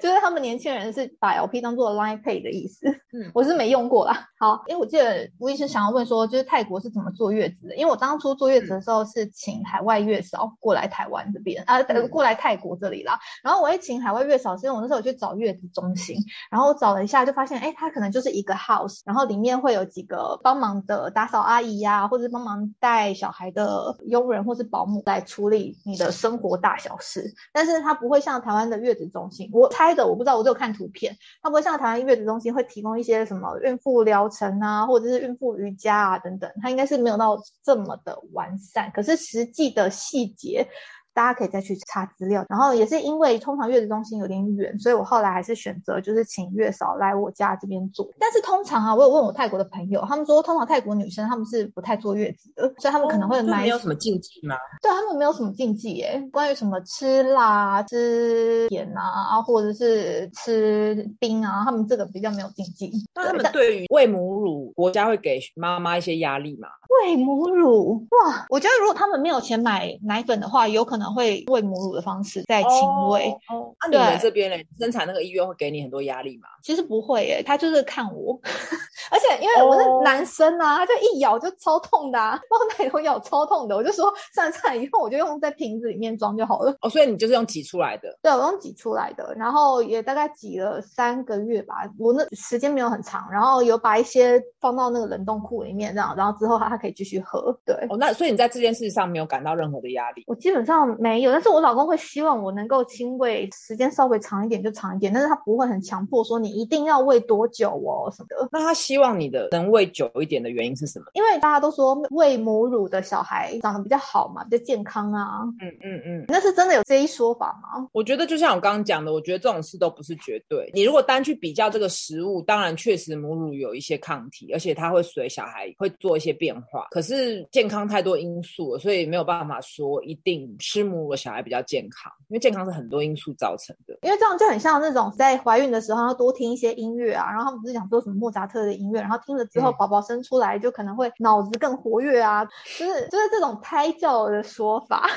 [0.04, 4.28] 就是他们年轻人是把 LP 当做 Line Pay 的意思，嗯，我是没用过啦。
[4.38, 7.76] 好，因为我记得吴医生想要问说，就是泰国是怎么坐月子的？
[7.78, 13.18] 因为我当初坐月子的时候是请海外月嫂过来台湾这边啊，过来泰国这里啦。
[13.42, 16.18] 然后我一请海外月嫂，是因为我那时候去找月子中心，
[16.52, 29.93] 然后我找了一下就发现，哎，他可能就是一个 house，然后里面会有几个帮忙的打扫阿姨呀，或者帮忙带小孩的佣人或是保姆来处理你的生活大小事，但是他不会像台湾的月子中心，我猜。
[29.94, 40.68] 的我不知道，我只有看图片，它不会像台湾月子中心会提供一些什么孕妇疗程啊，或者是孕妇瑜伽啊等等，它应该是没有到这么的完善，可是实际的细节。
[41.14, 48.10] 大家可以再去查资料，然后也是因为通常月子中心有点远，所以我后来还是选择就是请月嫂来我家这边做。
[48.20, 53.62] 但是通常啊，我有问我泰国的朋友，他们说通常泰国女生他们是不太坐月子的，所以他们可能会买。
[53.62, 54.56] 没有什么禁忌吗？
[54.82, 62.92] 对他们没有什么禁忌耶，关于什么吃辣、吃盐啊，或者是吃冰啊，他们这个比较没有禁忌。
[63.16, 66.68] 那他们对于喂母乳，国家会给妈妈一些压力吗？
[67.02, 71.14] 喂母乳哇，我觉得如果他们没有钱买奶粉的话，有可能。
[71.14, 72.72] 会喂母乳的方式在亲
[73.10, 74.58] 喂，哦，那你们这边呢？
[74.80, 76.48] 生产那个医院会给你很多压力吗？
[76.64, 78.40] 其实不会耶，他就是看我，
[79.12, 86.76] 而且且因为我是男生啊，他就一咬就超痛的，啊，包奶头咬超痛的，我就说算了算了，以后我就用在瓶子里面装就好了。
[86.82, 88.18] 哦，所以你就是用挤出来的？
[88.22, 97.58] 对，我用挤出来的，然后也大概挤了三个月吧，我那时间没有很长，然后有把一些放到那个冷冻库里面这样，然后之后它它可以继续喝。
[97.66, 100.26] 对，哦，那所以你在这件事上没有感到任何的压力？
[100.28, 108.50] 我基本上没有，但是我老公会希望我能够亲喂时间稍微长一点就长一点，但是他不会很强迫说你一定要喂多久哦什么的。
[108.52, 111.06] 那他希望你的能喂久一点的原因是什么？
[111.14, 115.44] 因为大家都说喂母乳的小孩长得比较好嘛，比较健康啊。
[115.62, 117.88] 嗯嗯嗯，那是真的有这一说法吗？
[117.94, 120.70] 我觉得就像我刚刚讲的，我觉得这种事都不是绝对。
[120.74, 126.73] 你如果单去比较这个食物，当然确实母乳有一些抗体，而且它会随小孩会做一些变化。
[126.92, 133.98] 可是健康太多因素了，所以没有办法说一定吃母乳的小孩比较健康，因为健康是很多因素造成的。
[134.02, 142.46] 因为这样就很像那种在怀孕的时候要多听一些音乐啊，然后他们不是讲做什么莫扎特的音乐，然后听了之后宝宝生出来就可能会脑子更活跃啊，
[142.78, 145.10] 就是就是这种胎教的说法。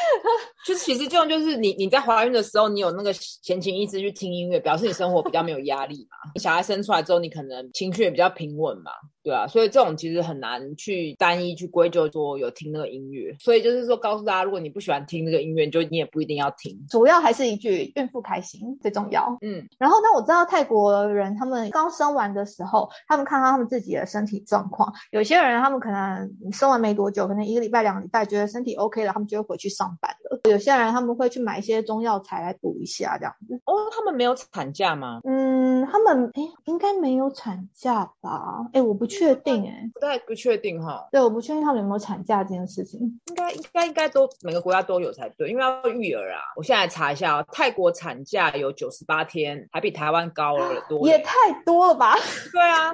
[0.66, 6.32] 就是其实这种就是你你在怀孕的时候，你有那个闲情逸致去听音乐，表示你生活比较没有压力嘛。
[6.40, 8.90] 小孩生出来之后，你可能情绪也比较平稳嘛。
[9.22, 16.78] 对啊，所以这种其实很难去单一去归咎说有听那个音乐，所以就是说告诉大家，如果你不喜欢听那个音乐，就你也不一定要听。
[16.88, 19.36] 主要还是一句孕妇开心最重要。
[19.42, 30.40] 嗯，然后那，我知道泰国人他们刚生完的时候，他们看到他们自己的身体状况，有些人他们可能生完没多久，可能一个礼拜、两个礼拜，觉得身体 OK 了，他们就会回去上班了。
[30.50, 33.60] 有些人他们会去买一些中药材来补一下这样子。
[33.66, 35.20] 哦，他们没有产假吗？
[35.24, 38.66] 嗯，他们哎，应该没有产假吧？
[38.72, 39.90] 哎，我不确定哎。
[39.94, 46.40] 不太不确定哈，对，我不确定他们有没有产假这件事情，应该应该应该都每个国家都有才对，因为要育儿啊。
[46.56, 51.32] 我现在查一下哦，泰国产假有九十八天，还比台湾高了多，也太
[51.64, 52.14] 多了吧？
[52.52, 52.92] 对啊。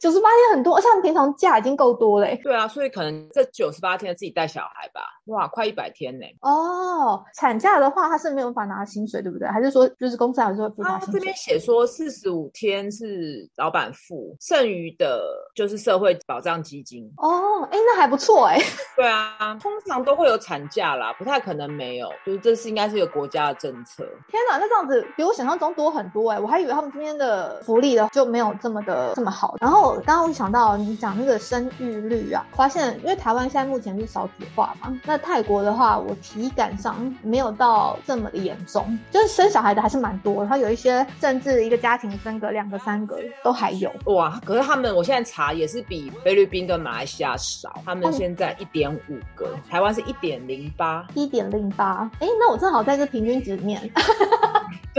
[0.00, 2.40] 九十八天很多，而且平常假已经够多嘞。
[2.42, 6.24] 对啊，所以可能这九十八天自己带小孩吧，哇，快一百天呢。
[6.42, 9.48] 哦，产假的话他是没有办法拿薪水，对不对？
[9.48, 11.20] 还是说就是公司还是会付他薪水？
[11.20, 15.22] 这边写说四十五天是老板付，剩余的
[15.54, 17.10] 就是社会保障基金。
[17.16, 18.60] 哦，哎，那还不错哎。
[18.96, 24.04] 对啊，通常都会有产假啦，不太可能没有，就是这是应该是一个国家的政策。
[24.28, 29.47] 天哪，那这样子比我想象中多很多哎，我还以为他们今天的福利的就没有这么的这么好。
[29.60, 43.90] 然后刚刚我想到你讲那个生育率啊，发现因为台湾现在目前是少子化嘛，那泰国的话，我体感上没有到这么的严重，就是生小孩的还是蛮多，然后有一些甚至一个家庭生个两个三个都还有。
[44.06, 53.90] 哇，可是他们我现在查也是比菲律宾跟马来西亚少，他们现在一点五个，台湾是一点零八，一点零八，哎，那我正好在这平均值面。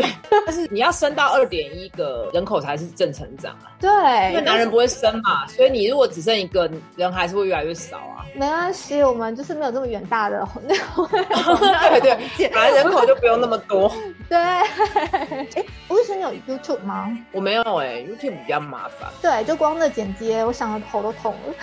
[0.01, 0.09] 对，
[0.45, 3.71] 但是你要升到二点一个人口才是正成长啊。
[3.79, 3.89] 对，
[4.31, 8.25] 因为男人不会生嘛，所以你如果只剩一个人，还是会越来越少啊。
[8.35, 11.07] 没关系，我们就是没有这么远大的 那种。
[11.09, 13.91] 对对，本来人口就不用那么多。
[14.27, 17.09] 对，哎，吴医生你有 YouTube 吗？
[17.31, 19.09] 我没有哎，YouTube 比较麻烦。
[19.21, 21.55] 对，就光那剪接，我想的头都痛了。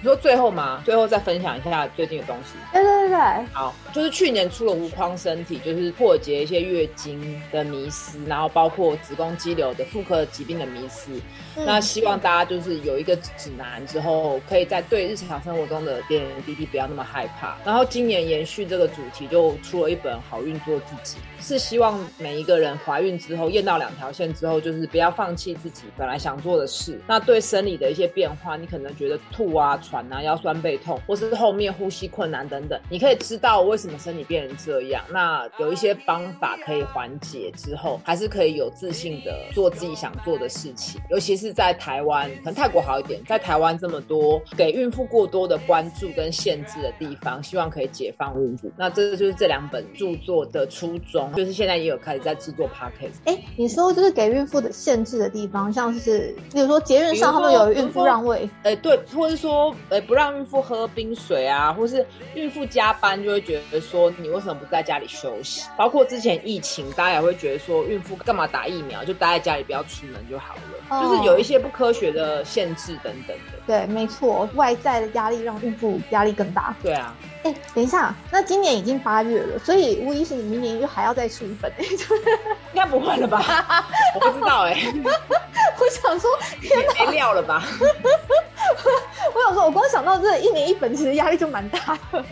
[0.00, 0.80] 你说最后吗？
[0.84, 2.54] 最后再分享一下最近的东西。
[2.72, 3.18] 对对对对，
[3.52, 11.20] 好，就是去年出了无框身体，就是破解一些月经的迷失，然后包括子宫肌瘤的妇科疾病的迷失。
[11.56, 17.56] 那希望大家就是有一个指南之后，可以在对日常生活中的点点滴滴不要那么害怕。
[17.64, 27.00] 然后今年延续这个主题，就出了一本《好运做自己》，是希望每一个人怀孕之后验到两条线之后，就是不要放弃自己本来想做的事。
[27.06, 35.04] 那对生理的一些变化，你可能觉得吐啊、喘啊、腰酸背痛，或是后面呼吸困难等等，你可以知道为什么身体变成这样。
[35.10, 41.47] 那有一些方法可以缓解之后，还是可以有自信的做自己想做的事情，尤其是。
[41.52, 43.22] 在台湾，可能泰国好一点。
[43.26, 48.70] 在台湾这么多给孕妇过多的关注跟限制的地方，希望可以解放孕妇。
[48.76, 53.18] 那这就是这两本著作的初衷，就是现在也有开始在制作 podcast。
[53.24, 65.68] 哎，你说就是给孕妇的限制的地方，像是比如说节日上他们有孕妇让位，哎对，或者说哎不让孕妇喝冰水啊，或是孕妇加班就会觉得说你为什么不在家里休息？
[65.76, 71.27] 包括之前疫情，大家也会觉得说孕妇干嘛打疫苗，就待在家里不要出门就好了，就是有。
[71.36, 76.72] 一些不科学的限制等等的，对，没错，外在的压力让孕妇压力更大。
[76.80, 77.12] 对啊，
[77.42, 81.98] 哎，等一下，那今年已经八月了，所以无疑是你明年又还要再出一本， 应
[82.74, 83.84] 该不会了吧？
[84.14, 84.76] 我不知道哎，
[85.80, 86.30] 我想说，
[87.04, 87.64] 没料了吧？
[89.34, 91.78] 我想说，我光想到这一年一本，其实压力就蛮大
[92.12, 92.24] 的，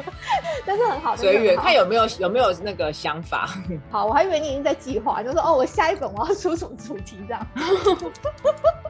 [0.64, 3.48] 但是很好，随缘，看有没有有没有那个想法。
[3.90, 7.46] 好，我还以为你已经在计划，就说哦，我下一本我要出什么主题这样。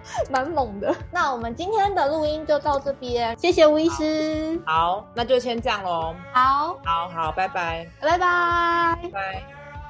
[0.30, 0.94] 蛮猛的。
[1.10, 4.60] 那我们今天的录音就到这边，谢谢吴医师。
[4.66, 6.14] 好，那就先这样喽。
[6.32, 9.65] 好，好，好，拜拜，拜拜，拜拜。